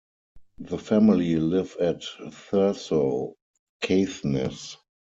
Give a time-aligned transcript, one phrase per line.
[0.57, 2.01] The family live at
[2.33, 3.35] Thurso,
[3.83, 4.75] Caithness.